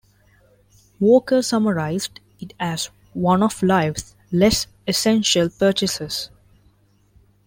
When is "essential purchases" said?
4.87-6.31